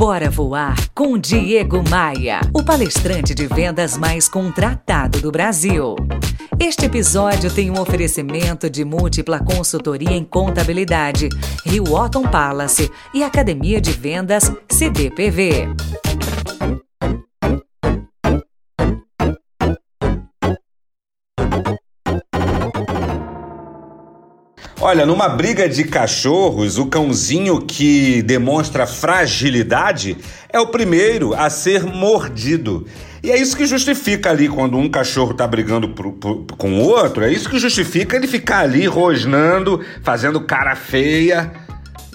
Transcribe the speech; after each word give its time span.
Bora 0.00 0.30
Voar 0.30 0.74
com 0.94 1.18
Diego 1.18 1.84
Maia, 1.90 2.40
o 2.54 2.64
palestrante 2.64 3.34
de 3.34 3.46
vendas 3.46 3.98
mais 3.98 4.30
contratado 4.30 5.20
do 5.20 5.30
Brasil. 5.30 5.94
Este 6.58 6.86
episódio 6.86 7.52
tem 7.52 7.70
um 7.70 7.78
oferecimento 7.78 8.70
de 8.70 8.82
múltipla 8.82 9.38
consultoria 9.40 10.12
em 10.16 10.24
contabilidade, 10.24 11.28
Rio 11.66 11.92
Otton 11.92 12.22
Palace 12.22 12.90
e 13.12 13.22
Academia 13.22 13.78
de 13.78 13.92
Vendas 13.92 14.50
CDPV. 14.70 15.68
Olha, 24.90 25.06
numa 25.06 25.28
briga 25.28 25.68
de 25.68 25.84
cachorros, 25.84 26.76
o 26.76 26.86
cãozinho 26.86 27.60
que 27.60 28.22
demonstra 28.22 28.88
fragilidade 28.88 30.16
é 30.52 30.58
o 30.58 30.66
primeiro 30.66 31.32
a 31.32 31.48
ser 31.48 31.84
mordido. 31.84 32.84
E 33.22 33.30
é 33.30 33.40
isso 33.40 33.56
que 33.56 33.66
justifica 33.66 34.30
ali 34.30 34.48
quando 34.48 34.76
um 34.76 34.90
cachorro 34.90 35.32
tá 35.32 35.46
brigando 35.46 35.90
pro, 35.90 36.14
pro, 36.14 36.44
com 36.58 36.72
o 36.72 36.80
outro, 36.80 37.22
é 37.22 37.30
isso 37.30 37.48
que 37.48 37.60
justifica 37.60 38.16
ele 38.16 38.26
ficar 38.26 38.62
ali 38.62 38.84
rosnando, 38.84 39.80
fazendo 40.02 40.40
cara 40.40 40.74
feia. 40.74 41.52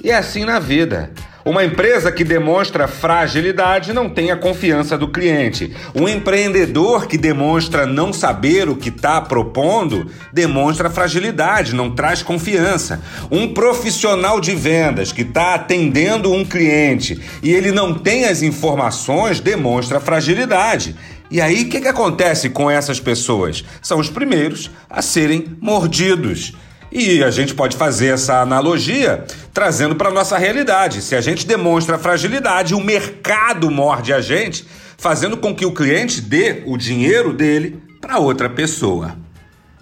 E 0.03 0.11
é 0.11 0.17
assim 0.17 0.43
na 0.43 0.59
vida. 0.59 1.11
Uma 1.45 1.63
empresa 1.63 2.11
que 2.11 2.23
demonstra 2.23 2.87
fragilidade 2.87 3.93
não 3.93 4.09
tem 4.09 4.31
a 4.31 4.35
confiança 4.35 4.97
do 4.97 5.07
cliente. 5.07 5.71
Um 5.93 6.09
empreendedor 6.09 7.05
que 7.05 7.19
demonstra 7.19 7.85
não 7.85 8.11
saber 8.11 8.67
o 8.67 8.75
que 8.75 8.89
está 8.89 9.21
propondo 9.21 10.09
demonstra 10.33 10.89
fragilidade, 10.89 11.75
não 11.75 11.91
traz 11.91 12.23
confiança. 12.23 12.99
Um 13.29 13.53
profissional 13.53 14.41
de 14.41 14.55
vendas 14.55 15.11
que 15.11 15.21
está 15.21 15.53
atendendo 15.53 16.33
um 16.33 16.43
cliente 16.43 17.21
e 17.43 17.53
ele 17.53 17.71
não 17.71 17.93
tem 17.93 18.25
as 18.25 18.41
informações 18.41 19.39
demonstra 19.39 19.99
fragilidade. 19.99 20.95
E 21.29 21.39
aí, 21.39 21.61
o 21.61 21.69
que, 21.69 21.81
que 21.81 21.87
acontece 21.87 22.49
com 22.49 22.71
essas 22.71 22.99
pessoas? 22.99 23.63
São 23.83 23.99
os 23.99 24.09
primeiros 24.09 24.71
a 24.89 25.03
serem 25.03 25.55
mordidos. 25.61 26.53
E 26.97 27.21
a 27.21 27.29
gente 27.29 27.53
pode 27.53 27.75
fazer 27.75 28.13
essa 28.13 28.39
analogia 28.39 29.25
trazendo 29.53 29.95
para 29.95 30.09
nossa 30.09 30.37
realidade. 30.37 31.01
Se 31.01 31.13
a 31.13 31.19
gente 31.19 31.45
demonstra 31.45 31.99
fragilidade, 31.99 32.73
o 32.73 32.79
mercado 32.79 33.69
morde 33.69 34.13
a 34.13 34.21
gente, 34.21 34.65
fazendo 34.97 35.35
com 35.35 35.53
que 35.53 35.65
o 35.65 35.73
cliente 35.73 36.21
dê 36.21 36.63
o 36.65 36.77
dinheiro 36.77 37.33
dele 37.33 37.83
para 37.99 38.17
outra 38.17 38.49
pessoa. 38.49 39.17